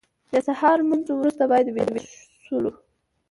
د 0.31 0.33
سهار 0.47 0.77
لمونځ 0.83 1.05
وروسته 1.09 1.43
بیا 1.51 1.71
ویده 1.75 2.01
شولو. 2.45 2.71